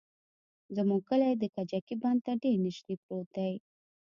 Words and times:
زموږ 0.75 1.01
کلى 1.09 1.29
د 1.41 1.43
کجکي 1.55 1.95
بند 2.01 2.19
ته 2.25 2.31
ډېر 2.41 2.57
نژدې 2.65 2.95
پروت 3.03 3.29
دى. 3.35 3.53